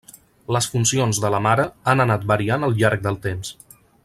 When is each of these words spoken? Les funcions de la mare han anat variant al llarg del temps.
Les 0.55 0.67
funcions 0.75 1.19
de 1.25 1.31
la 1.35 1.41
mare 1.49 1.67
han 1.93 2.03
anat 2.07 2.27
variant 2.35 2.69
al 2.69 2.77
llarg 2.81 3.09
del 3.09 3.25
temps. 3.31 3.55